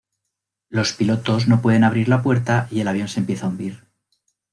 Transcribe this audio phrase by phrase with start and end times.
[0.69, 3.83] Los pilotos no pueden abrir la puerta y el avión se empieza a hundir.